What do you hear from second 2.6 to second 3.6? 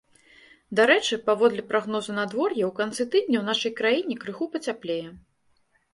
у канцы тыдня ў